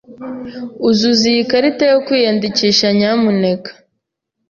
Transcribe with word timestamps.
Uzuza 0.87 1.23
iyi 1.31 1.43
karita 1.49 1.83
yo 1.91 1.99
kwiyandikisha, 2.05 2.87
nyamuneka. 2.97 3.71